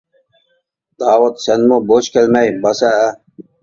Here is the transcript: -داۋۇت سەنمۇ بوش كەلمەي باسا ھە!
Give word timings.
-داۋۇت 1.03 1.45
سەنمۇ 1.45 1.81
بوش 1.95 2.13
كەلمەي 2.19 2.55
باسا 2.67 2.95
ھە! 3.01 3.09